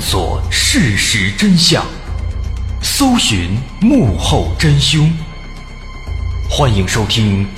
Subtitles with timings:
[0.00, 1.84] 探索事实真相，
[2.80, 3.50] 搜寻
[3.82, 5.12] 幕后真凶。
[6.48, 7.44] 欢迎收听《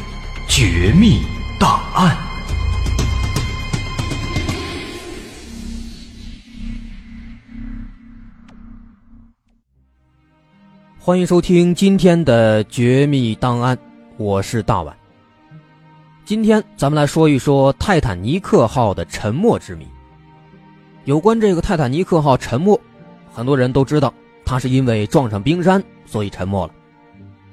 [0.49, 1.23] 绝密
[1.61, 2.17] 档案》，
[10.99, 13.77] 欢迎收听今天的《绝密档案》，
[14.17, 14.93] 我是大碗。
[16.25, 19.87] 今天咱们来说一说泰坦尼克号的沉没之谜。
[21.05, 22.81] 有关这个泰坦尼克号沉没，
[23.33, 24.13] 很多人都知道，
[24.45, 26.73] 它是因为撞上冰山，所以沉没了。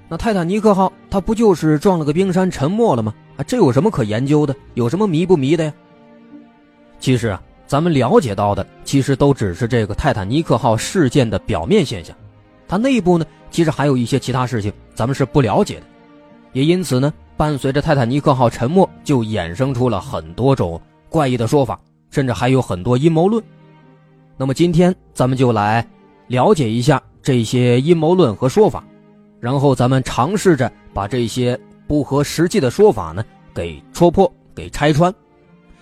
[0.07, 3.13] 那泰坦尼克号它不就是撞了个冰山沉没了吗？
[3.37, 4.55] 啊，这有什么可研究的？
[4.75, 5.73] 有什么迷不迷的呀？
[6.99, 12.15] 其实啊，咱们了解到的，其实都只是这个泰坦尼克号事件的表面现象，
[12.67, 15.83] 它内部呢，其实还有一些其他事情，咱们是不了解的。
[16.53, 21.79] 也因此呢，伴随着泰坦尼克号沉没，就衍生出了很多种怪异的说法。
[22.09, 23.43] 甚至还有很多阴谋论，
[24.37, 25.87] 那么今天咱们就来
[26.27, 28.83] 了解一下这些阴谋论和说法，
[29.39, 35.13] 然后咱们尝试着把这些不合实际的说法呢给戳破、给拆穿，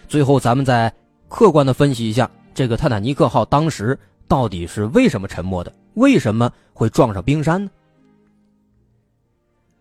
[0.08, 0.94] 最后咱们再
[1.28, 7.70] 客观的分析一下这个泰坦尼克号当时到底是为什么沉没的，为什么会撞上冰山呢？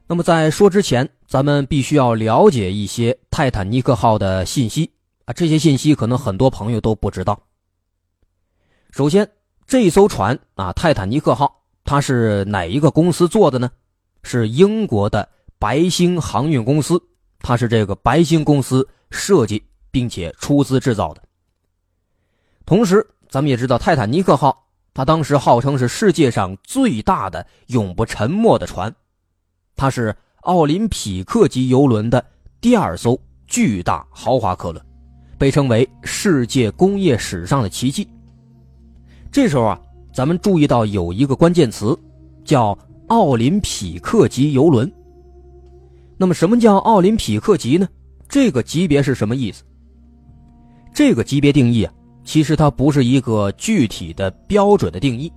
[0.09, 4.89] 那么在说之前，咱们必须要了解一些泰坦尼克号的信息。
[5.27, 7.39] 啊，这些信息可能很多朋友都不知道。
[8.91, 9.29] 首先，
[9.67, 13.71] 这艘船啊，泰坦尼克号，它是哪一个公司做的呢？
[14.23, 17.03] 是英国的白星航运公司，
[17.41, 21.23] 它是这个白星公司设计并且出资制造的。
[22.65, 28.95] 同时，咱们也知道，泰坦尼克号，它当时号称是世界上最大的永不沉没的船，
[29.75, 32.25] 它是奥林匹克级游轮的
[32.61, 34.86] 第二艘巨大豪华客轮。
[35.39, 38.09] 被称为世界工业史上的奇迹。
[39.31, 39.81] 这时候啊，
[40.13, 41.99] 咱们注意到有一个关键词，
[42.45, 42.77] 叫
[43.09, 44.91] 奥林匹克级游轮。
[46.17, 47.87] 那么，什么叫奥林匹克级呢？
[48.29, 49.63] 这个级别是什么意思？
[50.95, 51.93] 这个级别定义啊，
[52.25, 55.31] 其实它不是一个具体的标准的定义。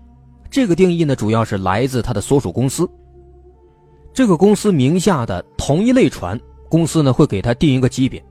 [0.49, 2.89] 这个定义呢，主要是来自它的所属公司。
[4.13, 6.39] 这个公司名下的同一类船，
[6.69, 8.23] 公司呢会给它定一个级别，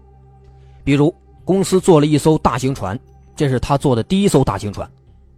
[0.82, 1.14] 比如。
[1.48, 3.00] 公司做了一艘大型船，
[3.34, 4.86] 这是他做的第一艘大型船，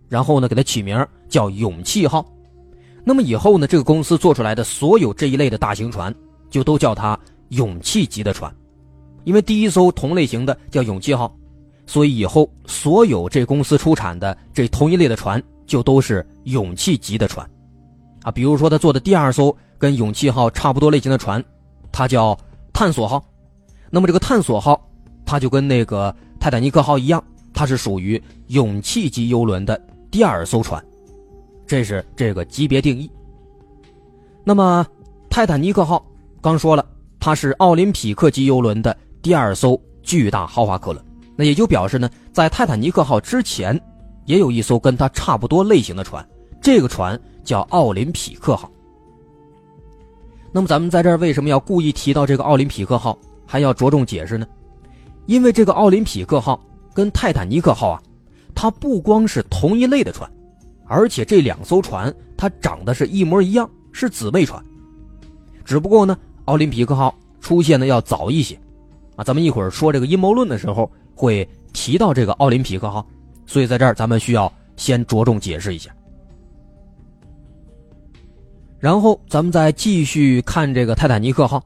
[0.08, 2.26] 然后呢，给它起名叫“勇气号”。
[3.06, 6.12] 那么以后呢，这个公司做出来的所有这一类的大型船，
[6.50, 7.16] 就都叫它
[7.50, 8.52] “勇气级”的船，
[9.22, 11.32] 因为第一艘同类型的叫“勇气号”，
[11.86, 17.48] 所以以后所有这公司出产的这同一类的船，就都是“勇气级”的船。
[18.24, 21.40] 啊，比如说他做的第二艘跟“勇气号”差不多类型的船，
[21.92, 22.36] 它叫
[22.74, 23.24] “探索号”。
[23.90, 24.84] 那么这个“探索号”。
[25.30, 27.22] 它就跟那个泰坦尼克号一样，
[27.54, 29.80] 它是属于勇气级游轮的
[30.10, 30.84] 第二艘船，
[31.68, 33.08] 这是这个级别定义。
[34.42, 34.84] 那么，
[35.28, 36.04] 泰坦尼克号
[36.40, 36.84] 刚说了，
[37.20, 41.04] 它是奥林匹克级游轮的第二艘巨大豪华客轮，
[41.36, 43.80] 那也就表示呢，在泰坦尼克号之前，
[44.24, 46.28] 也有一艘跟它差不多类型的船，
[46.60, 48.68] 这个船叫奥林匹克号。
[50.50, 53.16] 那么，咱们在这儿为什么要故意提到这个奥林匹克号，
[53.46, 54.44] 还要着重解释呢？
[55.30, 56.60] 因为这个奥林匹克号
[56.92, 58.02] 跟泰坦尼克号啊，
[58.52, 60.28] 它不光是同一类的船，
[60.88, 64.60] 而且这两艘船它长得是一模一样，是姊妹船。
[65.64, 68.58] 只不过呢，奥林匹克号出现的要早一些，
[69.14, 73.06] 啊，咱们一会儿说这个阴谋论的时候会提到这个奥林匹克号，
[73.46, 75.94] 所以在这儿咱们需要先着重解释一下。
[78.80, 81.64] 然后咱们再继续看这个泰坦尼克号，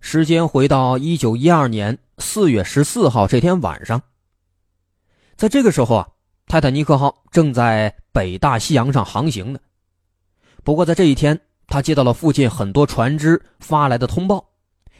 [0.00, 1.98] 时间回到一九一二年。
[2.22, 4.02] 四月十四号这天晚上，
[5.36, 6.08] 在这个时候啊，
[6.46, 9.58] 泰坦尼克号正在北大西洋上航行呢。
[10.62, 14.44] 不过在这一天，他接到了附近很多船只发来的通报，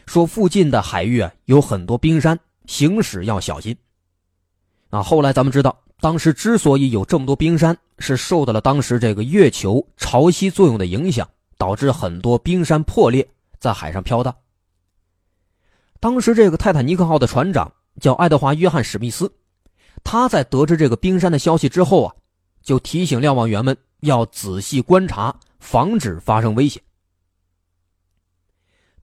[0.07, 3.77] 说附近的海域啊有很多冰山，行驶要小心。
[4.89, 14.35] 啊，后来咱们知道，当时之所以有这么多冰山，是受到了当时这个月球潮汐作用的影响，导致很多冰山破裂，在海上飘荡。
[16.01, 17.71] 当时，这个泰坦尼克号的船长
[18.01, 19.31] 叫爱德华·约翰·史密斯，
[20.03, 22.15] 他在得知这个冰山的消息之后啊，
[22.63, 26.83] 就提醒瞭望员们要仔细观察，防止发生危险。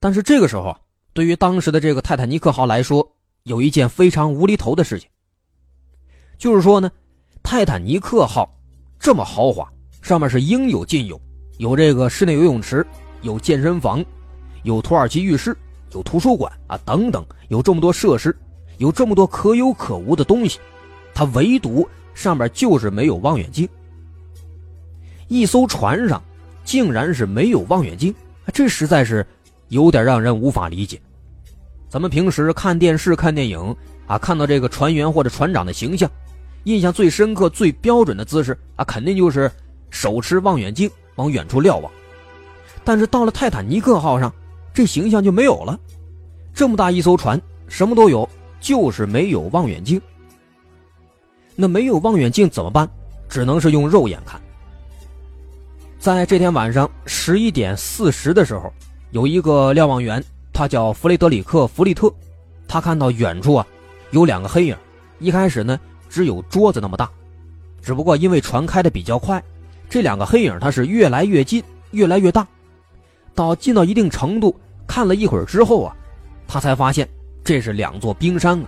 [0.00, 0.80] 但是这个时候啊，
[1.12, 3.08] 对于当时的这个泰坦尼克号来说，
[3.44, 5.08] 有一件非常无厘头的事情，
[6.36, 6.90] 就是说呢，
[7.44, 8.52] 泰坦尼克号
[8.98, 9.72] 这么豪华，
[10.02, 11.20] 上面是应有尽有，
[11.58, 12.84] 有这个室内游泳池，
[13.22, 14.04] 有健身房，
[14.64, 15.56] 有土耳其浴室。
[15.92, 18.36] 有图书馆啊，等等，有这么多设施，
[18.76, 20.58] 有这么多可有可无的东西，
[21.14, 23.68] 它唯独上面就是没有望远镜。
[25.28, 26.22] 一艘船上
[26.64, 28.14] 竟然是没有望远镜，
[28.52, 29.26] 这实在是
[29.68, 31.00] 有点让人无法理解。
[31.88, 33.74] 咱们平时看电视、看电影
[34.06, 36.10] 啊，看到这个船员或者船长的形象，
[36.64, 39.50] 印象最深刻、最标准的姿势啊，肯定就是
[39.90, 41.90] 手持望远镜往远处瞭望。
[42.84, 44.32] 但是到了泰坦尼克号上，
[44.78, 45.76] 这形象就没有了。
[46.54, 48.28] 这么大一艘船，什么都有，
[48.60, 50.00] 就是没有望远镜。
[51.56, 52.88] 那没有望远镜怎么办？
[53.28, 54.40] 只能是用肉眼看。
[55.98, 58.72] 在这天晚上十一点四十的时候，
[59.10, 60.22] 有一个瞭望员，
[60.52, 62.08] 他叫弗雷德里克·弗利特，
[62.68, 63.66] 他看到远处啊
[64.12, 64.76] 有两个黑影。
[65.18, 65.76] 一开始呢，
[66.08, 67.10] 只有桌子那么大，
[67.82, 69.42] 只不过因为船开的比较快，
[69.90, 72.46] 这两个黑影它是越来越近，越来越大。
[73.34, 75.94] 到近到一定程度，看了一会儿之后啊，
[76.48, 77.08] 他才发现
[77.44, 78.66] 这是两座冰山啊。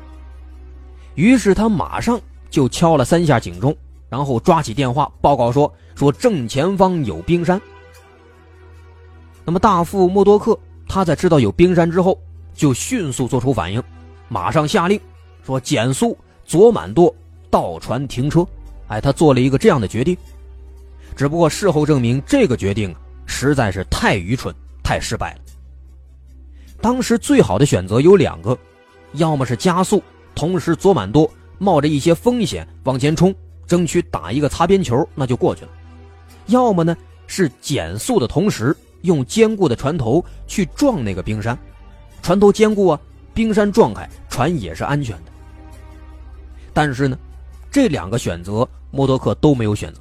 [1.16, 2.20] 于是他马上
[2.50, 3.76] 就敲了三下警钟，
[4.08, 7.60] 然后抓起电话报告说：“说正前方有冰山。”
[9.44, 10.56] 那么大副默多克
[10.86, 12.16] 他在知道有冰山之后，
[12.54, 13.82] 就迅速做出反应，
[14.28, 15.00] 马上下令
[15.44, 17.12] 说：“减速，左满舵，
[17.50, 18.46] 倒船停车。”
[18.88, 20.16] 哎，他做了一个这样的决定。
[21.16, 23.00] 只不过事后证明，这个决定啊。
[23.26, 24.52] 实在是太愚蠢，
[24.82, 25.40] 太失败了。
[26.80, 28.56] 当时最好的选择有两个，
[29.12, 30.02] 要么是加速，
[30.34, 33.34] 同时左满舵，冒着一些风险往前冲，
[33.66, 35.70] 争取打一个擦边球，那就过去了；
[36.46, 36.96] 要么呢
[37.26, 41.58] 是减速的同时，用坚固的船头去撞那个冰山，
[42.22, 43.00] 船头坚固啊，
[43.34, 45.32] 冰山撞开，船也是安全的。
[46.72, 47.18] 但是呢，
[47.70, 50.00] 这两个选择默多克都没有选择，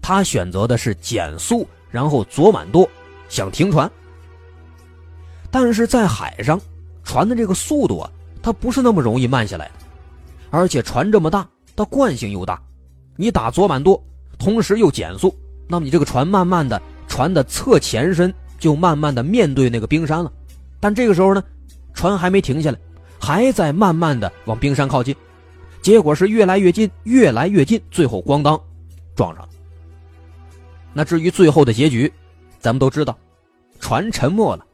[0.00, 1.66] 他选择的是减速。
[1.90, 2.90] 然后左满舵，
[3.28, 3.88] 想停船，
[5.54, 6.60] 但是在海上，
[7.04, 8.10] 船的这个速度啊，
[8.42, 9.66] 它不是那么容易慢下来。
[9.66, 9.74] 的，
[10.50, 12.60] 而且船这么大，它惯性又大，
[13.14, 14.04] 你打左满舵，
[14.36, 15.32] 同时又减速，
[15.68, 20.32] 那么你这个船慢慢的，船的侧前身就慢慢的面对那个冰山了，
[20.80, 21.40] 但这个时候呢，
[21.94, 22.78] 船还没停下来，
[23.20, 25.14] 还在慢慢的往冰山靠近，
[25.80, 28.60] 结果是越来越近，越来越近，最后咣当，
[29.14, 29.48] 撞上了。
[30.92, 32.12] 那至于最后的结局，
[32.58, 33.16] 咱们都知道，
[33.78, 34.66] 船沉没了，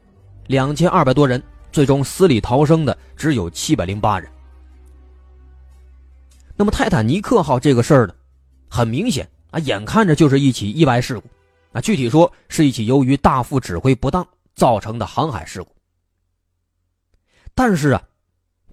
[0.47, 1.41] 两千二百多人
[1.71, 4.29] 最终死里逃生的只有七百零八人。
[6.55, 8.13] 那么泰坦尼克号这个事儿呢，
[8.69, 11.27] 很明显啊，眼看着就是一起意外事故，
[11.71, 15.75] 啊，具体说是一起由于大副指挥不当造成的航海事故。
[17.55, 18.03] 但是啊，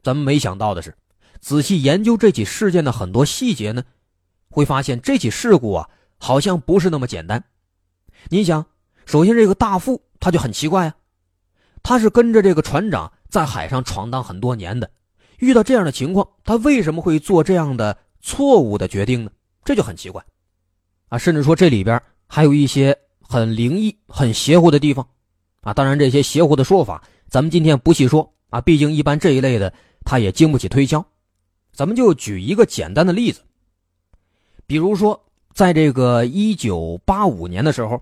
[0.03, 0.94] 咱们没想到的是，
[1.41, 3.85] 仔细研究这起事件的很多细节呢，
[4.50, 5.88] 会发现这起事故啊。
[6.21, 7.44] 好像不是那么简单。
[8.29, 8.67] 你想，
[9.06, 10.97] 首先这个大副他就很奇怪啊，
[11.83, 14.91] 他是跟着这个船长在海上闯荡很多年的，
[15.39, 19.31] 遇到这样的情况，他为什么会做这样的错误的决定呢？
[19.65, 20.25] 这就很奇怪，
[21.09, 25.07] 啊，甚至说这里边还有一些很灵异、很邪乎的地方，
[25.63, 29.73] 啊，当然这些邪乎的说法咱们今天不细说啊，毕竟一般这一类的
[30.05, 31.05] 他也经不起推敲，
[31.73, 33.41] 咱们就举一个简单的例子，
[34.67, 35.25] 比如说。
[35.55, 38.00] 在这个一九八五年的时候，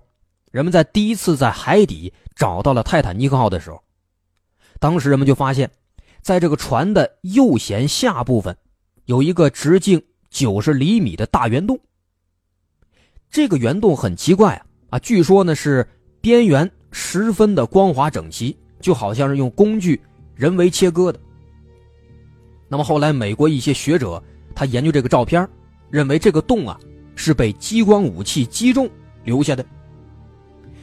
[0.51, 3.83] 人们在第一次在海底找到了泰坦尼克号的时候，
[4.79, 5.69] 当时人们就发现，
[6.21, 8.55] 在这个船的右舷下部分，
[9.05, 11.79] 有一个直径九十厘米的大圆洞。
[13.29, 15.87] 这个圆洞很奇怪啊啊，据说呢是
[16.21, 20.01] 边缘十分的光滑整齐，就好像是用工具
[20.35, 21.19] 人为切割的。
[22.69, 24.21] 那么后来美国一些学者
[24.55, 25.47] 他研究这个照片，
[25.89, 26.79] 认为这个洞啊。
[27.19, 28.87] 是被激光武器击中
[29.23, 29.65] 留下的，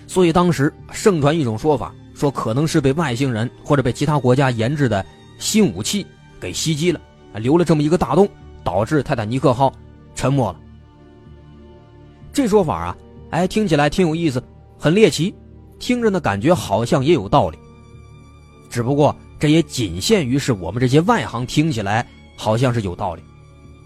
[0.07, 5.05] 所以当时盛传一种说法，说可能是被外星人或者被其他国家研制的
[5.39, 6.07] 新武器
[6.41, 7.01] 给袭击了，
[7.35, 8.29] 留了这么一个大洞，
[8.63, 9.73] 导致泰坦尼克号
[10.15, 10.61] 沉没了。
[12.33, 12.97] 这说法啊，
[13.31, 14.43] 哎，听起来挺有意思，
[14.79, 15.35] 很猎奇，
[15.79, 17.59] 听着呢感觉好像也有道理。
[18.71, 22.07] 只不过这也仅限于是我们这些外行听起来
[22.37, 23.23] 好像是有道理，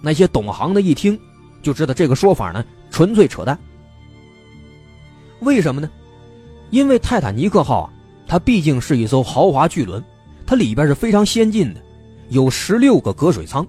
[0.01, 1.19] 那些懂行的一听。
[1.61, 3.59] 就知道这个说法呢，纯粹扯淡。
[5.41, 5.91] 为什么呢？
[6.71, 7.93] 因为泰坦尼克号啊，
[8.27, 10.03] 它毕竟是一艘豪华巨轮，
[10.47, 11.81] 它里边是非常先进的，
[12.29, 13.67] 有十六个隔水舱，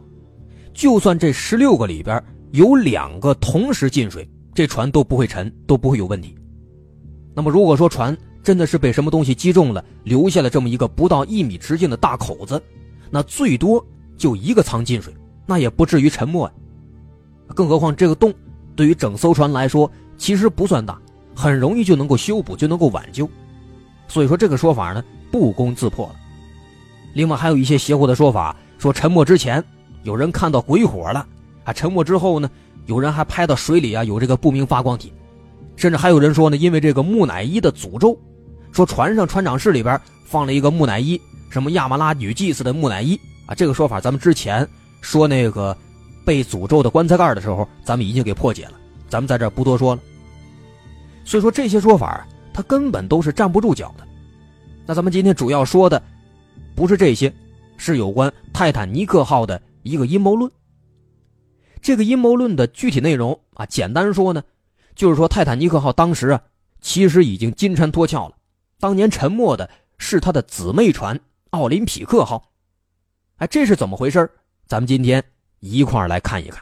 [0.73, 6.35] 就算这十六个里边有两个同时进水，这船都不会沉，都不会有问题。
[7.33, 12.61] 那么如果说船真的是被什么东西击中了，留下了这么一个不到一米直径的大口子，
[13.09, 13.85] 那最多
[14.17, 15.13] 就一个舱进水，
[15.45, 16.51] 那也不至于沉没呀。
[17.55, 18.33] 更何况这个洞，
[18.75, 20.99] 对于整艘船来说其实不算大，
[21.39, 23.29] 很容易就能够修补，就能够挽救。
[24.09, 26.15] 所以说这个说法呢不攻自破了。
[27.13, 29.63] 另外还有一些邪乎的说法，说沉没之前
[30.03, 31.25] 有人看到鬼火了，
[31.63, 32.51] 啊，沉没之后呢
[32.87, 35.13] 有人还拍到水里啊有这个不明发光体，
[35.77, 38.19] 甚至还有人说呢，因为这个木乃伊的诅咒，
[38.73, 41.17] 说船上船长室里边放了一个木乃伊，
[41.49, 44.67] 什么亚麻拉女祭司的木乃伊啊，这个说法咱们之前
[44.99, 45.75] 说那个
[46.25, 48.73] 被诅咒的棺材盖的时候，咱们已经给破解了，
[49.07, 50.01] 咱们在这不多说了。
[51.25, 54.07] 所以说这些说法，他根本都是站不住脚的。
[54.85, 56.01] 那咱们今天主要说的，
[56.75, 57.31] 不是这些，
[57.77, 60.51] 是有关泰坦尼克号的一个阴谋论。
[61.81, 64.43] 这个阴谋论的具体内容啊，简单说呢，
[64.95, 66.41] 就是说泰坦尼克号当时啊，
[66.81, 68.35] 其实已经金蝉脱壳了。
[68.79, 71.19] 当年沉没的是他的姊妹船
[71.51, 72.51] 奥林匹克号。
[73.37, 74.29] 哎，这是怎么回事
[74.65, 75.23] 咱们今天
[75.59, 76.61] 一块来看一看。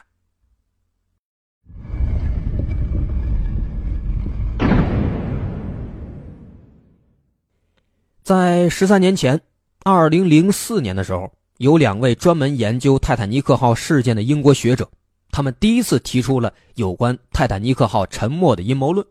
[8.28, 9.40] 在十三年前，
[9.84, 14.86] 二零零四年的时候，有两位专门研究泰坦尼克号事件的英国学者，
[15.30, 19.06] 他们第一次提出了有关泰坦尼克号沉没的阴谋论。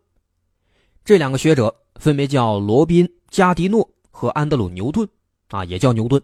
[1.04, 5.10] 这两个学者分别叫罗宾·加迪诺和安德鲁·牛顿，
[5.50, 6.22] 啊，也叫牛顿。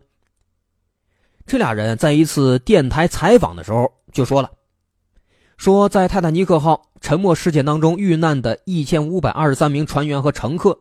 [1.48, 4.52] 这俩人在一次电台采访的时候就说了，
[5.58, 10.78] 说在泰坦尼克号沉没事件当中遇难的一千五百二十三名船员和乘客，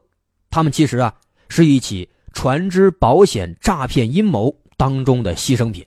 [0.51, 1.15] 他们其实啊。
[1.55, 5.85] 是一起船只保险诈骗阴谋当中的牺牲品。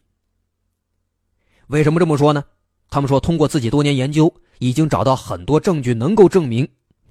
[1.65, 2.43] 为什么这么说呢？
[2.91, 6.67] 他们说，通过自己多年研究，已经找到很多证据，能够证明，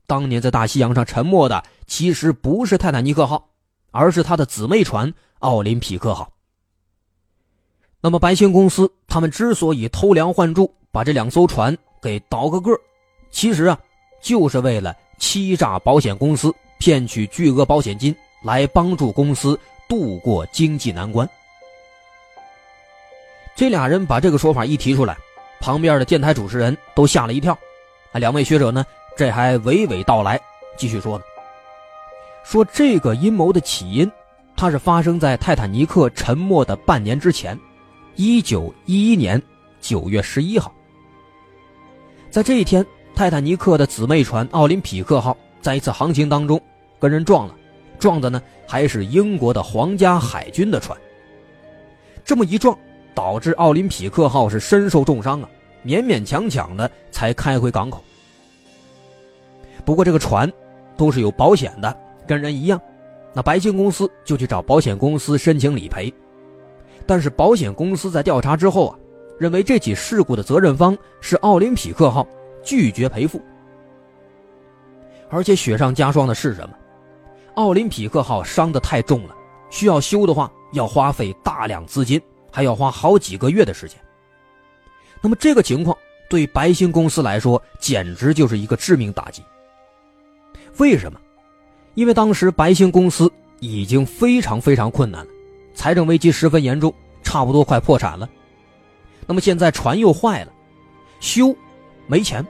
[0.06, 3.50] 当年在大西洋上沉没的其实不是泰坦尼克号，
[3.90, 6.32] 而是它的姊妹船奥林匹克号。
[8.00, 12.70] 那么，白星公司他们之所以偷梁换柱，把这两艘船给倒个个
[13.32, 13.76] 其实啊，
[14.22, 18.14] 就是为了欺诈保险公司，骗取巨额保险金。
[18.44, 19.58] 来帮助公司
[19.88, 21.28] 渡过经济难关。
[23.56, 25.16] 这俩人把这个说法一提出来，
[25.60, 27.52] 旁边的电台主持人都吓了一跳。
[28.12, 28.84] 啊，两位学者呢，
[29.16, 30.40] 这还娓娓道来，
[30.76, 31.24] 继续说呢，
[32.44, 34.10] 说这个阴谋的起因，
[34.56, 37.58] 它是发生在泰坦尼克沉没的半年之前，
[38.16, 39.40] 一九一一年
[39.80, 40.72] 九月十一号。
[42.30, 42.84] 在这一天，
[43.14, 46.60] 泰坦尼克的姊妹船奥林匹克号在一次航行当中
[46.98, 47.54] 跟人撞了。
[47.98, 50.98] 撞的呢还是英国的皇家海军的船。
[52.24, 52.76] 这么一撞，
[53.14, 55.48] 导致奥林匹克号是身受重伤啊，
[55.84, 58.02] 勉勉强强的才开回港口。
[59.84, 60.50] 不过这个船
[60.96, 61.96] 都是有保险的，
[62.26, 62.80] 跟人一样，
[63.34, 66.12] 那白金公司就去找保险公司申请理赔，
[67.06, 68.98] 但是保险公司在调查之后啊，
[69.38, 72.26] 认为这起事故的责任方是奥林匹克号，
[72.62, 73.42] 拒绝赔付。
[75.28, 76.74] 而且雪上加霜的是什么？
[77.54, 79.34] 奥林匹克号伤得太重了，
[79.70, 82.20] 需要修的话要花费大量资金，
[82.50, 83.98] 还要花好几个月的时间。
[85.20, 85.96] 那么这个情况
[86.28, 89.42] 对白星公司来说简直就是一个致命打击。
[90.78, 91.18] 为什么？
[91.94, 95.30] 因为当时白星公司已经非常非常困难了，
[95.74, 96.92] 财政危机十分严重，
[97.22, 98.28] 差不多快破产了。
[99.26, 100.52] 那么现在船又坏了，
[101.20, 101.54] 修
[102.08, 102.44] 没钱，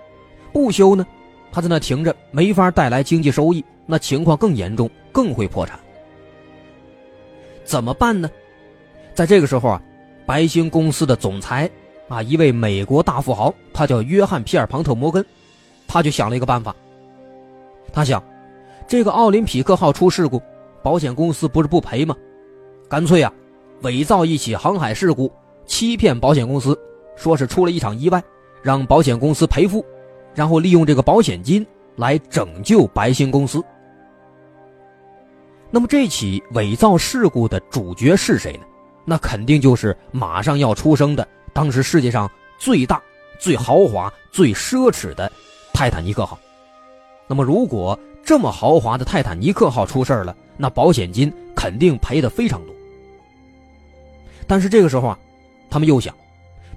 [0.52, 1.06] 不修呢，
[1.52, 3.62] 他在那停着，没法带来经济收益。
[3.86, 5.78] 那情况更严重，更会破产。
[7.64, 8.30] 怎么办呢？
[9.14, 9.82] 在这个时候啊，
[10.26, 11.70] 白星公司的总裁
[12.08, 15.24] 啊，一位美国大富豪，他叫约翰·皮尔·庞特·摩根，
[15.86, 16.74] 他就想了一个办法。
[17.92, 18.22] 他想，
[18.86, 20.42] 这个奥林匹克号出事故，
[20.82, 22.16] 保险公司不是不赔吗？
[22.88, 23.32] 干脆啊，
[23.82, 25.32] 伪造一起航海事故，
[25.64, 26.78] 欺骗保险公司，
[27.16, 28.22] 说是出了一场意外，
[28.62, 29.84] 让保险公司赔付，
[30.34, 31.64] 然后利用这个保险金
[31.96, 33.64] 来拯救白星公司。
[35.74, 38.60] 那么这起伪造事故的主角是谁呢？
[39.04, 43.02] 那肯定就是马上要出生的当时世界上最大、
[43.40, 45.28] 最豪华、最奢侈的
[45.72, 46.38] 泰坦尼克号。
[47.26, 52.74] 那么如果这么豪华的泰坦尼克号出事了，那保险金肯定赔的非常多。
[54.46, 55.18] 但是这个时候啊，
[55.68, 56.14] 他们又想，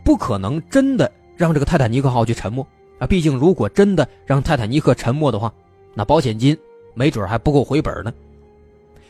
[0.04, 2.66] 不可能真的让这个泰坦尼克号去沉没
[2.98, 3.06] 啊！
[3.06, 5.54] 毕竟如果真的让泰坦尼克沉没的话，
[5.94, 6.58] 那保险金
[6.96, 8.12] 没准还不够回本呢。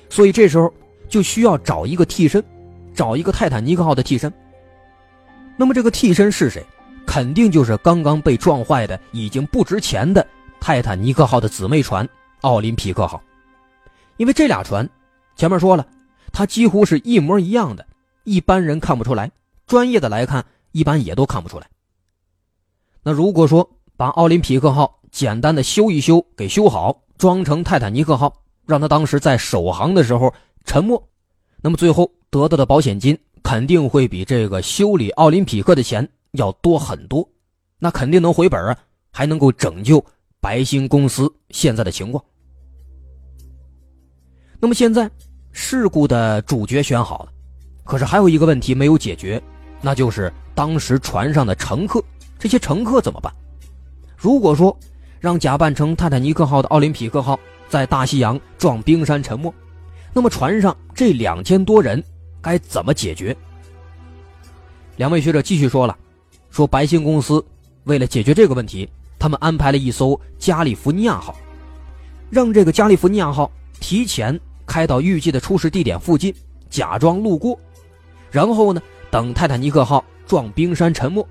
[0.10, 0.74] 所以这时候
[1.10, 2.44] 就需要找一个替身，
[2.94, 4.32] 找一个泰坦尼克号的替身。
[5.56, 6.66] 那么这个替身是谁？
[7.06, 10.26] 肯定就是刚刚被撞坏的、已经不值钱的
[10.60, 12.08] 泰坦尼克号的姊妹船
[12.42, 13.22] 奥林匹克号。
[14.18, 14.88] 因为这俩船，
[15.36, 15.88] 前面说了，
[16.34, 17.86] 它几乎是一模一样的，
[18.24, 19.32] 一般人看不出来，
[19.66, 21.68] 专业的来看，一般也都看不出来。
[23.04, 28.34] 那如果说把奥林匹克号简单的修一修，给修好，装成泰坦尼克号。
[28.68, 30.32] 让他当时在首航的时候
[30.66, 31.02] 沉没，
[31.62, 37.28] 那么最后得到的保险金肯定会比这个修理奥林匹克的钱要多很多，
[37.80, 38.78] 那肯定能回本啊，
[39.12, 40.04] 还能够拯救
[40.42, 42.24] 白星公司现在的情况。
[44.60, 45.10] 那么现在
[45.52, 47.32] 事故的主角选好了，
[47.86, 49.42] 可是还有一个问题没有解决，
[49.82, 52.04] 那就是当时船上的乘客，
[52.38, 53.34] 这些乘客怎么办？
[54.18, 54.78] 如果说
[55.20, 59.54] 让假扮成泰坦尼克号的奥林匹克号在大西洋撞冰山沉没，
[60.14, 62.04] 那么船上这两千多人
[62.42, 63.36] 该怎么解决？
[64.96, 65.96] 两位学者继续说了，
[66.50, 67.44] 说白星公司
[67.84, 71.36] 为了解决这个问题，他们安排了一艘加利福尼亚号，
[72.30, 76.34] 让这个加利福尼亚号提前开到预计的出事地点附近，
[76.70, 77.60] 假装路过，
[78.32, 78.82] 然后呢，
[79.12, 81.26] 等泰坦尼克号撞冰山沉没，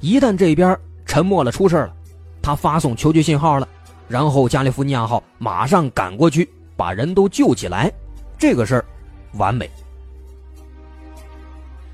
[0.00, 1.94] 一旦这边沉没了出事了，
[2.40, 3.68] 他发送求救信号了，
[4.08, 7.92] 然后加利福尼亚号马上赶过去把人都救起来，
[8.38, 8.84] 这个事儿
[9.32, 9.70] 完美。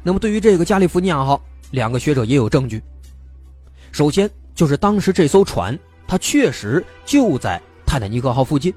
[0.03, 1.41] 那么，对于这个加利福尼亚号，
[1.71, 2.83] 两个学者也有证据。
[3.93, 8.75] 首先，就是当时这艘船，它确实就在泰坦尼克号附近。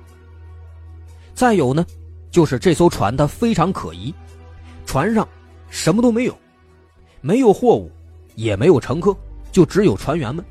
[1.33, 1.85] 再有呢，
[2.29, 4.13] 就是这艘船它非常可疑，
[4.85, 5.27] 船上
[5.69, 6.37] 什么都没有，
[7.21, 7.91] 没有货物，
[8.35, 9.15] 也没有乘客，
[9.51, 10.45] 就只有船员们。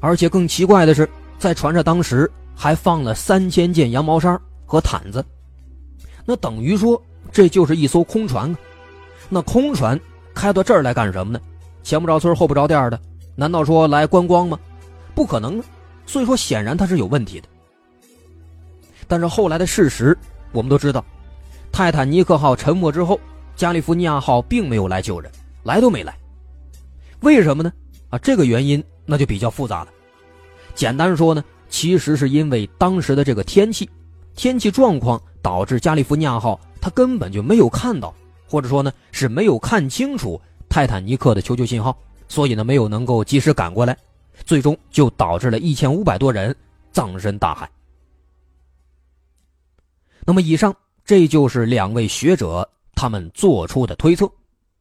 [0.00, 5.24] 而且更奇怪的是，在船上当时还放了三千件羊毛衫和毯子，
[6.24, 8.58] 那等于说这就是一艘空船啊。
[9.28, 9.98] 那空船
[10.34, 11.40] 开到这儿来干什么呢？
[11.82, 13.00] 前不着村后不着店的，
[13.36, 14.58] 难道说来观光吗？
[15.14, 15.64] 不可能啊！
[16.06, 17.48] 所以说，显然它是有问题的。
[19.06, 20.16] 但是后来的事实
[20.52, 21.04] 我们都知道，
[21.70, 23.18] 泰坦尼克号沉没之后，
[23.54, 25.30] 加利福尼亚号并没有来救人，
[25.62, 26.16] 来都没来。
[27.20, 27.72] 为什么呢？
[28.10, 29.88] 啊，这个原因那就比较复杂了。
[30.78, 33.90] 简单说呢，其实是因为当时的这个天气，
[34.36, 38.14] 天气状况导致加利福尼亚号它根本就没有看到。
[38.48, 41.98] 或者说呢，是没有看清楚泰坦尼克的求救信号，
[42.28, 43.98] 所以呢，没有能够及时赶过来，
[44.44, 46.54] 最终就导致了一千五百多人
[46.92, 47.68] 葬身大海。
[50.24, 50.72] 那么，以上
[51.04, 54.30] 这就是两位学者他们做出的推测，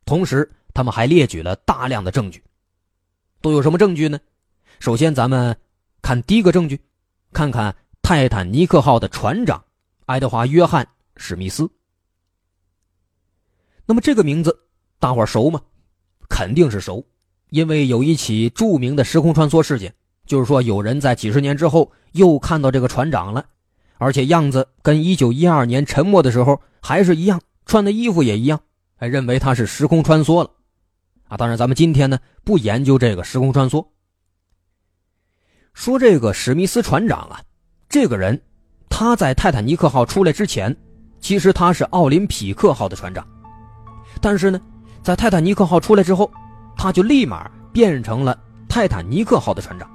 [0.06, 2.44] 同时他们还列举了大量的证据，
[3.42, 4.20] 都有什么证据呢？
[4.80, 5.58] 首先，咱们
[6.02, 6.80] 看第一个证据，
[7.34, 9.64] 看看泰坦尼克号的船长
[10.06, 10.86] 爱德华·约翰·
[11.18, 11.70] 史密斯。
[13.86, 14.58] 那么这个名字，
[15.00, 15.62] 大伙熟吗？
[16.30, 17.06] 肯定是熟，
[17.50, 19.94] 因为有一起著名的时空穿梭事件，
[20.26, 23.46] 就是说有人在几十年之后又看到这个船长了，
[23.98, 28.60] 而且样子跟一九一二年沉没的时候还是一样，穿的衣服也一样，
[28.98, 30.52] 还认为他是时空穿梭了。
[31.30, 33.86] 啊，当然咱们今天呢不研究这个时空穿梭。
[35.78, 37.40] 说这个史密斯船长啊，
[37.88, 38.42] 这个人
[38.90, 40.76] 他在泰坦尼克号出来之前，
[41.20, 43.24] 其实他是奥林匹克号的船长。
[44.20, 44.60] 但是呢，
[45.04, 46.32] 在泰坦尼克号出来之后，
[46.76, 48.36] 他就立马变成了
[48.68, 49.88] 泰坦尼克号的船长。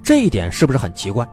[0.00, 1.28] 这一点是不是很奇怪？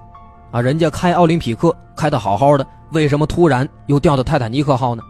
[0.50, 5.04] 啊，人家开奥林匹克开的好好的，为什么突然又调到泰坦尼克号呢？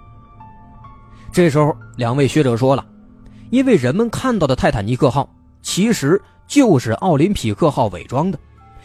[1.32, 2.86] 这时候，两位学者说了，
[3.50, 8.38] 因为人们看到的泰坦尼克号其实就是奥林匹克号伪装的，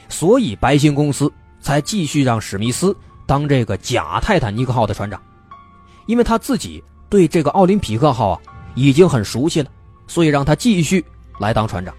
[0.09, 2.97] 所以白星公司才继续让史密斯
[3.27, 5.21] 当这个假泰坦尼克号的船长，
[6.07, 6.81] 因为他自己。
[7.11, 8.41] 对这个奥林匹克号啊，
[8.75, 9.71] 已经很熟悉了，
[10.09, 11.05] 所以让他继续
[11.39, 11.95] 来当船长。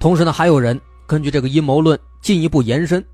[0.00, 3.06] 同时呢，还有人根据这个阴谋论进一步延伸，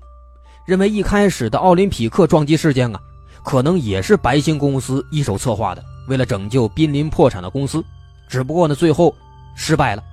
[0.65, 2.99] 认为一开始的奥林匹克撞击事件啊，
[3.43, 7.83] 可能也是白星公司一手策划的，为了拯救濒临破产的公司，
[8.27, 9.13] 只不过呢，最后
[9.53, 10.03] 失败了。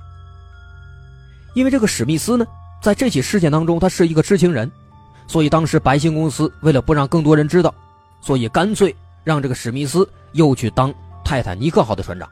[1.55, 2.47] 因为这个史密斯呢，
[2.83, 4.71] 在这起事件当中，他是一个知情人，
[5.27, 7.75] 所以当时白星公司为了不让更多人知道，
[8.21, 8.95] 所以干脆。
[9.23, 12.27] 让这个史密斯又去当泰坦尼克号的船长，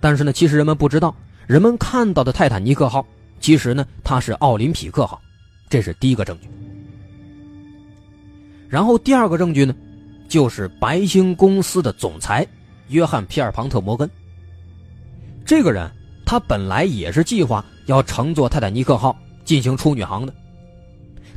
[0.00, 1.14] 但是呢，其实人们不知道，
[1.46, 3.06] 人们看到的泰坦尼克号，
[3.38, 5.22] 其实呢，它是奥林匹克号，
[5.70, 6.50] 这是第一个证据。
[8.68, 9.72] 然后第二个证据呢，
[10.28, 12.44] 就是白星公司的总裁
[12.88, 14.10] 约翰·皮尔庞特·摩根。
[15.46, 15.88] 这个人，
[16.26, 20.32] 他本来也是计划要乘坐泰坦尼克号进行处女航的，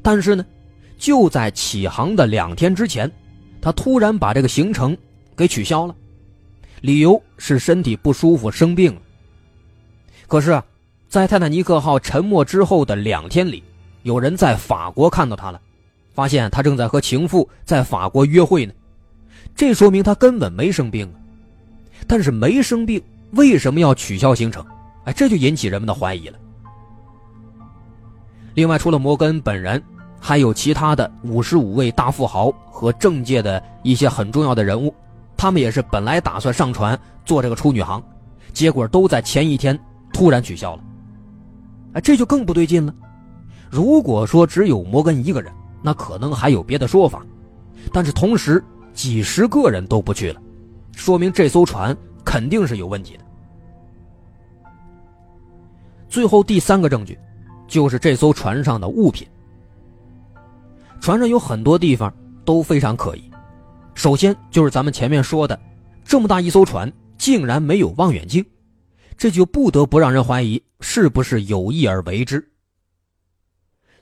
[0.04, 0.46] 但是呢，
[0.98, 3.12] 就在起航的两天之前。
[3.64, 4.98] 他突然把这个行程
[5.38, 5.96] 给取消了，
[6.82, 9.02] 理由是身体不舒服生病了。
[10.28, 10.66] 可是啊，
[11.08, 13.64] 在泰坦尼克号沉没之后的两天里，
[14.02, 15.62] 有人在法国看到他了，
[16.12, 18.74] 发现他正在和情妇在法国约会呢。
[19.56, 21.16] 这说明他根本没生病啊。
[22.08, 23.00] 但是没生病，
[23.34, 24.66] 为什么要取消行程？
[25.06, 26.38] 哎，这就引起人们的怀疑了。
[28.54, 29.82] 另外，除了摩根本人。
[30.24, 34.94] 还有其他的五十五位大富豪和政界的一些很重要的人物，
[35.36, 38.00] 他们也是本来打算上船做这个处女航，
[38.54, 39.78] 结果都在前一天
[40.14, 40.84] 突然取消了。
[41.94, 42.94] 哎，这就更不对劲了。
[43.68, 47.26] 如果说只有摩根一个人，那可能还有别的说法，
[47.92, 50.40] 但是同时几十个人都不去了，
[50.92, 53.24] 说明这艘船肯定是有问题的。
[56.12, 57.18] 最后第三个证据，
[57.70, 59.26] 就是这艘船上的物品。
[61.00, 63.32] 船上有很多地方都非常可疑，
[63.96, 65.58] 首先就是咱们前面说的，
[66.04, 68.46] 这么大一艘船竟然没有望远镜，
[69.16, 72.46] 这就不得不让人怀疑是不是有意而为之。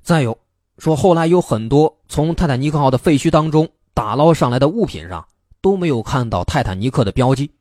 [0.01, 0.35] 再有
[0.79, 5.23] 说，后来有很多从泰坦尼克号的废墟当中打捞上来的物品上
[5.61, 7.51] 都没有看到泰坦尼克的标记，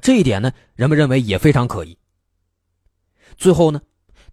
[0.00, 1.94] 这一点呢，人们认为也非常可疑。
[3.36, 3.80] 最后呢，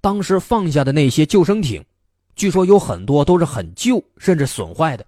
[0.06, 1.84] 当时放下的那些救生艇。
[2.36, 5.04] 据说有很多都是很旧，甚至损坏的。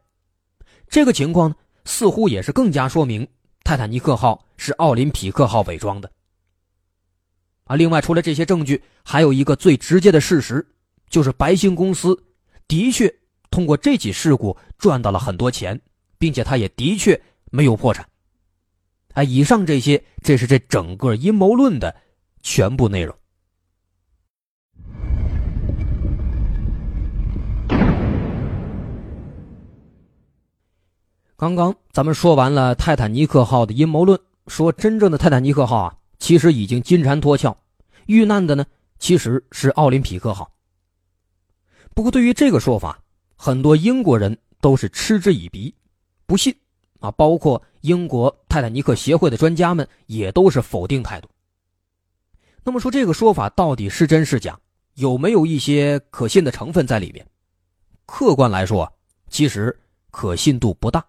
[0.90, 1.56] 这个情况，
[1.86, 3.28] 似乎也是更加说明
[3.64, 6.12] 泰坦尼克号是奥林匹克号伪装的。
[7.66, 10.68] 啊，另外，除了这些证据，还有一个最直接的事实，
[11.12, 12.20] 就是白星公司
[12.68, 13.14] 的确
[13.52, 15.80] 通过这起事故赚到了很多钱，
[16.18, 18.04] 并且他也的确没有破产。
[19.14, 21.96] 啊，以上这些，这是这整个阴谋论的
[22.42, 23.16] 全部内容。
[31.38, 37.56] 刚刚咱们说完了泰坦尼克号的阴谋论，说真正的泰坦尼克号啊，其实已经金蝉脱壳，
[38.08, 38.66] 遇难的呢
[38.98, 40.52] 其实是奥林匹克号。
[41.94, 43.00] 不过对于这个说法，
[43.36, 45.72] 很多英国人都是嗤之以鼻，
[46.26, 46.56] 不信
[47.02, 51.30] 啊，包括英国泰坦尼克协会的专家们也都是否定态度。
[52.64, 54.60] 那么说这个说法到底是真是假，
[54.96, 57.24] 有没有一些可信的成分在里面？
[58.08, 58.92] 客观来说，
[59.30, 61.06] 其实可信度不大。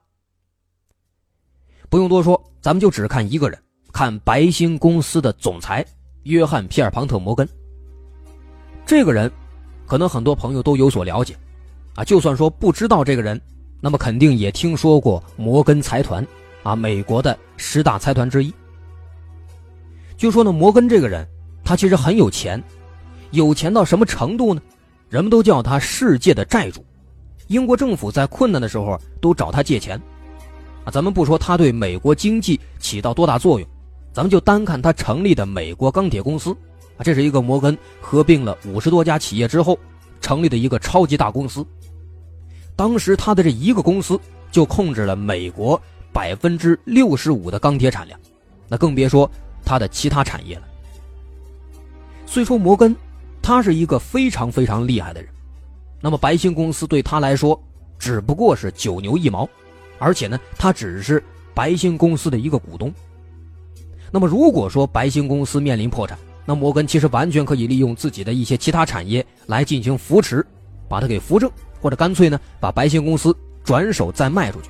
[1.90, 3.58] 不用多说，咱们就只看一个人，
[3.92, 5.84] 看白星公司的总裁
[6.24, 7.48] 约翰·皮尔庞特·摩根。
[8.84, 9.30] 这个人，
[9.86, 11.34] 可能很多朋友都有所了解，
[11.94, 13.40] 啊，就算说不知道这个人，
[13.80, 16.26] 那么肯定也听说过摩根财团，
[16.62, 18.52] 啊，美国的十大财团之一。
[20.16, 21.26] 就说呢，摩根这个人，
[21.64, 22.62] 他其实很有钱，
[23.30, 24.60] 有钱到什么程度呢？
[25.08, 26.84] 人们都叫他世界的债主，
[27.46, 29.98] 英国政府在困难的时候都找他借钱。
[30.90, 33.68] 咱们不说他对美国经济起到多大作用，
[34.12, 36.50] 咱们就单看他成立的美国钢铁公司，
[36.96, 39.78] 啊，这是一个摩根合并了五十多家企业之后
[40.20, 41.66] 成立的一个超级大公司。
[42.74, 44.18] 当时他的这一个公司
[44.50, 45.80] 就控制了美国
[46.12, 48.18] 百分之六十五的钢铁产量，
[48.68, 49.30] 那更别说
[49.64, 50.62] 他的其他产业了。
[52.24, 52.94] 虽说摩根
[53.42, 55.30] 他是一个非常非常厉害的人，
[56.00, 57.60] 那么白星公司对他来说
[57.98, 59.48] 只不过是九牛一毛。
[59.98, 61.22] 而且呢，他只是
[61.54, 62.92] 白星公司的一个股东。
[64.10, 70.44] 那么，如果说白星公司面临破产，那摩根其实完全可以利用自己的一些其他产业来进行扶持，
[70.88, 74.68] 把它给扶正，或者干脆呢，把白星公司转手再卖出去。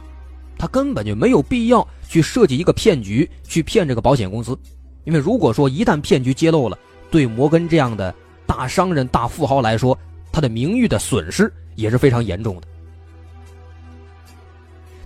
[0.58, 4.58] 他根本就没有必要去设计一个骗局去骗这个保险公司，
[5.04, 6.76] 因为如果说一旦骗局揭露了，
[7.12, 8.12] 对摩根这样的
[8.44, 9.96] 大商人、大富豪来说，
[10.32, 12.62] 他的名誉的损失也是非常严重的。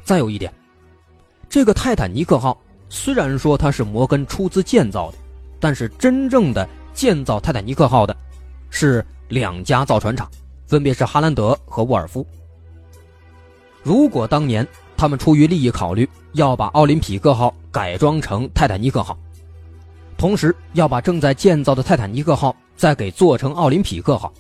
[0.05, 0.53] 再有一点，
[1.49, 2.57] 这个泰坦尼克号
[2.88, 5.19] 虽然说它是摩根出资建造的，
[5.61, 8.17] 但是真正的建造泰坦尼克号的，
[8.69, 10.29] 是两家造船厂，
[10.67, 12.27] 分别是哈兰德和沃尔夫。
[13.83, 19.17] 如果当年他们出于利益考虑，要把奥林匹克号改装成泰坦尼克号，
[20.19, 24.33] 同时要把正在建造的泰坦尼克号再给做成奥林匹克号，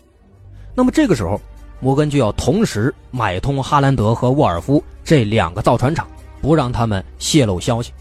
[0.74, 1.40] 那么这个时候。
[1.84, 6.08] 摩根就要同时买通哈兰德和沃尔夫这两个造船厂，
[6.40, 7.92] 不让他们泄露消息。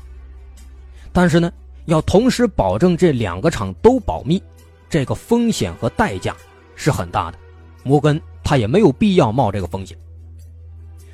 [1.12, 1.52] 但是呢，
[1.86, 4.42] 要同时保证这两个厂都保密，
[4.90, 6.36] 这个风险和代价
[6.76, 7.38] 是很大的。
[7.84, 9.98] 摩根他也没有必要冒这个风险。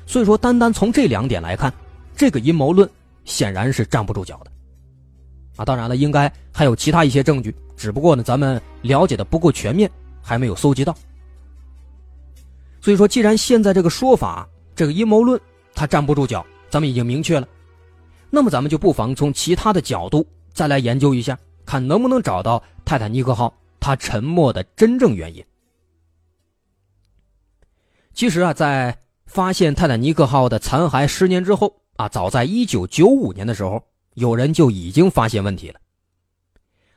[0.06, 1.72] 所以说，单单从这两点来看，
[2.16, 2.88] 这个阴谋论
[3.24, 4.50] 显然是站不住脚的。
[5.56, 9.90] 啊，当然了，应该还有其他一些证据，只不过呢，咱们了解的不够全面，
[10.22, 10.94] 还没有搜集到。
[12.80, 15.38] 所以说，既然现在这个说法，这个阴谋论
[15.78, 17.46] 它站不住脚，咱们已经明确了，
[18.30, 25.44] 那么咱们就不妨从其他的角度再来研究一下，看能不能找到泰坦尼克号它沉没的真正原因。
[28.12, 33.80] 其实啊，在发现泰坦尼克号的残骸十年之后啊，早在一九九五年的时候，
[34.14, 35.78] 有人就已经发现问题了。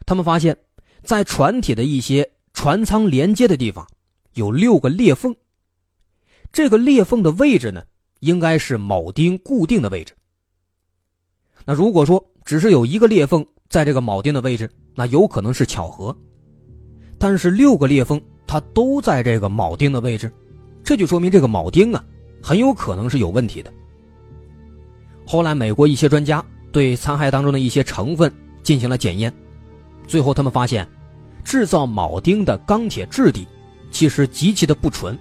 [0.08, 0.58] 他们发现，
[1.04, 3.88] 在船体的一些船舱连接的地方，
[4.34, 5.36] 有六个裂缝。
[6.52, 7.84] 这个裂缝的位置呢，
[8.22, 10.14] 应该是铆钉固定的位置。
[11.66, 16.16] 那如果说只是有一个裂缝在这个铆钉的位置，那有可能是巧合。
[17.20, 20.32] 但是六个裂缝它都在这个铆钉的位置，
[20.84, 22.04] 这就说明这个铆钉啊
[22.42, 23.72] 很有可能是有问题的。
[25.26, 29.32] 后来，美国一些专家对残骸当中的一些成分进行了检验，
[30.08, 30.88] 最后他们发现，
[31.44, 33.48] 制造铆钉的钢铁质地
[33.92, 35.18] 其实极其的不纯，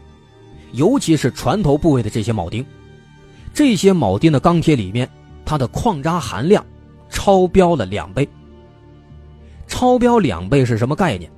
[0.73, 2.65] 尤其是船头部位的这些铆钉，
[3.53, 5.09] 这些铆钉的钢铁里面，
[5.45, 6.65] 它的矿渣含量
[7.09, 8.29] 超标了两倍。
[9.67, 11.31] 超标两倍是什么概念？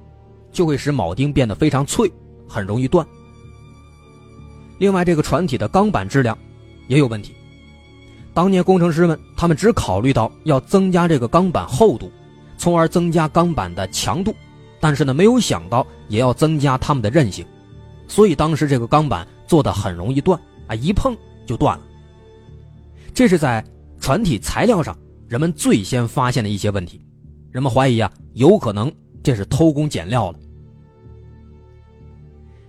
[0.53, 2.11] 就会使铆钉变得非常脆，
[2.49, 3.07] 很容易断。
[4.79, 6.37] 另外，这个船体的钢板质量
[6.89, 7.35] 也有问题。
[8.35, 12.11] 当年工程师们，他们只考虑到要增加这个钢板厚度，
[12.57, 14.35] 从而增加钢板的强度，
[14.81, 17.47] 但是呢，没有想到也要增加它们的韧性，
[18.09, 21.85] 所以当时这个钢板做的很容易断啊，一碰就断了。
[23.15, 23.65] 这是在
[24.01, 24.97] 船体材料上
[25.29, 27.01] 人们最先发现的一些问题，
[27.51, 30.39] 人们怀疑啊，有可能这是偷工减料了。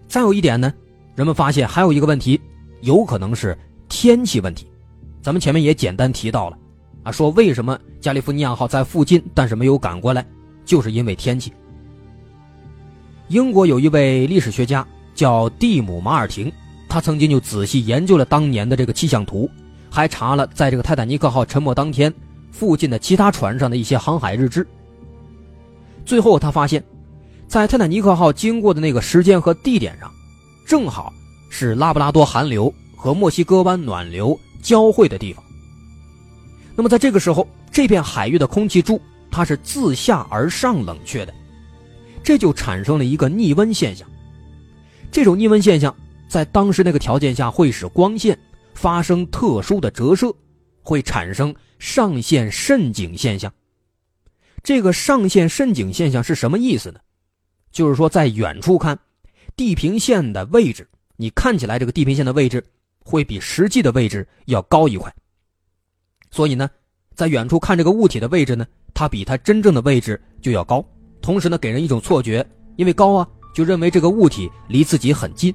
[0.08, 0.72] 再有一点呢，
[1.16, 2.40] 人们发现还有一个问题，
[2.82, 3.58] 有可能是
[3.90, 4.68] 天气问题。
[5.22, 6.58] 咱们前面也简单提到了，
[7.04, 10.26] 啊，说为什么加利福尼亚号在附近，但是没有赶过来，
[10.66, 11.52] 就是因为天气。
[13.30, 16.52] 英国有一位历史学家叫蒂姆·马尔廷，
[16.88, 19.50] 他曾经就仔细研究了当年的这个气象图，
[19.94, 22.12] 还查了在这个泰坦尼克号沉没当天
[22.52, 24.66] 附近的其他船上的一些航海日志。
[26.04, 26.84] 最后他发现，
[27.48, 30.12] 在泰坦尼克号经过的那个时间和地点上，
[30.66, 31.14] 正好
[31.52, 34.38] 是拉布拉多寒流和墨西哥湾暖流。
[34.64, 35.44] 交汇的地方。
[36.74, 38.98] 那么，在这个时候，这片海域的空气柱
[39.30, 41.34] 它是自下而上冷却的，
[42.24, 44.08] 这就产生了一个逆温现象。
[45.12, 45.94] 这种逆温现象
[46.30, 48.40] 在当时那个条件下会使光线
[48.74, 50.34] 发生特殊的折射，
[50.82, 53.54] 会产生上线渗景现象。
[54.64, 57.00] 这个上线渗景现象是什么意思呢？
[57.72, 58.98] 就是说，在远处看，
[59.56, 62.64] 地平线的位置，你看起来这个地平线的位置。
[63.06, 65.14] 会比实际的位置要高一块，
[66.32, 66.70] 所以呢，
[67.14, 70.82] 在远处看这个物体的位置呢，它比它真正的位置就要高。
[71.22, 75.54] 同时呢，给人一种错觉，因为高啊，就认为这个物体离自己很近。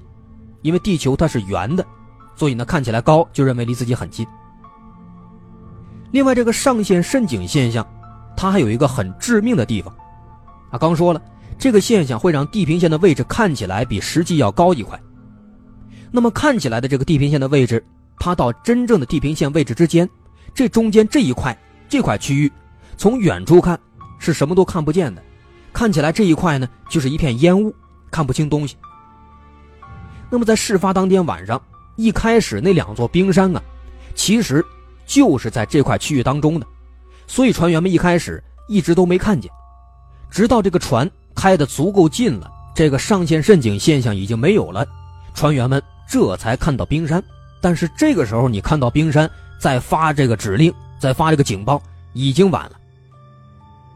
[0.60, 1.82] 因为地球它是圆的，
[2.38, 4.24] 所以呢，看起来高就认为离自己很近。
[6.12, 7.84] 另外，这个上线渗景现象，
[8.36, 9.92] 它还有一个很致命的地方，
[10.70, 11.20] 啊，刚说了，
[11.58, 14.96] 这个现象会让地平线的位置看起来比实际要高一块。
[16.12, 17.84] 那么看起来的这个地平线的位置，
[18.20, 20.08] 它到真正的地平线位置之间，
[20.54, 22.52] 这中间这一块这块区域，
[22.96, 23.76] 从远处看
[24.20, 25.20] 是什么都看不见的，
[25.72, 27.74] 看起来这一块呢就是一片烟雾，
[28.12, 28.76] 看不清东西。
[30.30, 31.60] 那么在事发当天晚上，
[31.98, 33.62] 一开始那两座冰山啊，
[34.14, 34.64] 其实
[35.04, 36.66] 就是在这块区域当中的，
[37.26, 39.50] 所以船员们一开始一直都没看见，
[40.30, 44.86] 直到这个船开得足够近了，这个上线渗井现象已经没有了，
[45.34, 45.82] 船员们。
[46.10, 47.22] 这才看到冰山，
[47.60, 49.30] 但是这个时候你看到冰山
[49.60, 51.82] 在发这个指令，在发这个警报，
[52.14, 52.72] 已经晚了。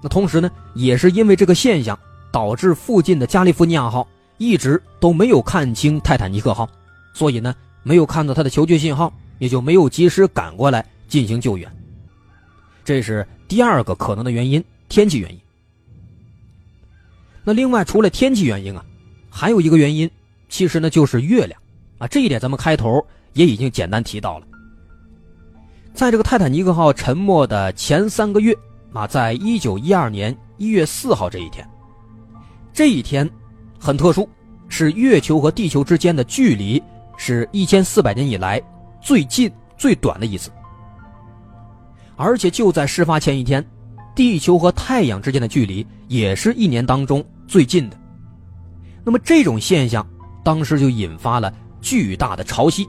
[0.03, 1.99] 那同时呢，也是因为这个现象，
[2.31, 6.69] 导致附近的加利福尼亚号一直都没有看清泰坦尼克号，
[7.15, 11.71] 所以呢，没有看到他的求救信号，也就没有及时赶过来进行救援。
[12.85, 15.41] 这是第二个可能的原因，天气原因。
[17.45, 18.85] 那另外，除了天气原因啊，
[19.29, 20.11] 还有一个原因，
[20.49, 21.61] 其实呢就是月亮。
[21.99, 24.47] 啊，这一点咱们开头也已经简单提到了。
[25.95, 28.57] 在这个泰坦尼克号沉没的前三个月，
[28.93, 31.69] 啊，在一九一二年一月四号这一天，
[32.73, 33.29] 这一天
[33.79, 34.29] 很特殊，
[34.69, 36.83] 是月球和地球之间的距离
[37.25, 38.61] 是一千四百年以来
[39.01, 40.51] 最近最短的一次，
[42.17, 43.65] 而且就在事发前一天，
[44.13, 47.97] 地球和太阳之间的距离也是一年当中最近的。
[49.05, 50.05] 那么这种现象
[50.43, 51.55] 当时就引发了。
[51.81, 52.89] 巨大的潮汐，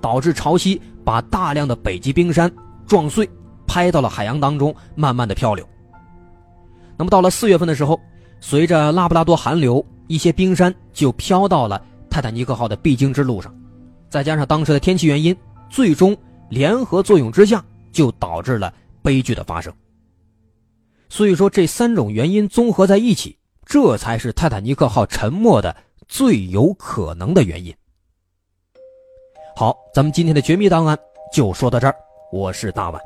[0.00, 2.50] 导致潮汐把大量的北极冰山
[2.86, 3.28] 撞碎，
[3.66, 5.66] 拍到了海洋当中，慢慢的漂流。
[6.98, 7.98] 那么到了四月份的时候，
[8.40, 13.50] 随着拉布拉多寒流，一些冰山就飘到了泰坦尼克号的必经之路上，
[14.08, 15.36] 再加上当时的天气原因，
[15.68, 16.16] 最终
[16.48, 19.72] 联合作用之下，就导致了悲剧的发生。
[21.08, 25.76] 所以说，这三种原因综合在一起，这才是泰坦尼克号沉没的
[26.08, 27.74] 最有可能的原因。
[29.54, 30.98] 好，咱们今天的绝密档案
[31.32, 31.94] 就说到这儿。
[32.32, 33.00] 我是大碗，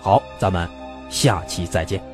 [0.00, 0.68] 好，咱们
[1.10, 2.13] 下期再见。